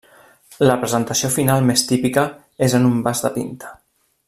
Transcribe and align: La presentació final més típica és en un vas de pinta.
La 0.69 0.77
presentació 0.83 1.29
final 1.35 1.67
més 1.67 1.83
típica 1.91 2.25
és 2.69 2.77
en 2.79 2.89
un 2.93 2.99
vas 3.09 3.23
de 3.27 3.33
pinta. 3.37 3.73